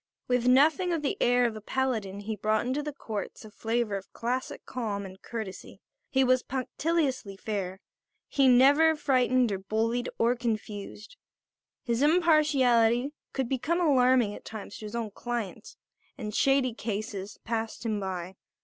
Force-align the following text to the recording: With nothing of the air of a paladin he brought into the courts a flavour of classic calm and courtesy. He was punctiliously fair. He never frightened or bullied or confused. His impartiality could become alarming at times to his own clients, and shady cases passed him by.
With 0.27 0.47
nothing 0.47 0.91
of 0.91 1.03
the 1.03 1.15
air 1.21 1.45
of 1.45 1.55
a 1.55 1.61
paladin 1.61 2.21
he 2.21 2.35
brought 2.35 2.65
into 2.65 2.81
the 2.81 2.91
courts 2.91 3.45
a 3.45 3.51
flavour 3.51 3.95
of 3.97 4.11
classic 4.13 4.65
calm 4.65 5.05
and 5.05 5.21
courtesy. 5.21 5.79
He 6.09 6.23
was 6.23 6.41
punctiliously 6.41 7.37
fair. 7.37 7.79
He 8.27 8.47
never 8.47 8.95
frightened 8.95 9.51
or 9.51 9.59
bullied 9.59 10.09
or 10.17 10.35
confused. 10.35 11.17
His 11.83 12.01
impartiality 12.01 13.11
could 13.31 13.47
become 13.47 13.79
alarming 13.79 14.33
at 14.33 14.43
times 14.43 14.79
to 14.79 14.85
his 14.85 14.95
own 14.95 15.11
clients, 15.11 15.77
and 16.17 16.33
shady 16.33 16.73
cases 16.73 17.37
passed 17.45 17.85
him 17.85 17.99
by. 17.99 18.33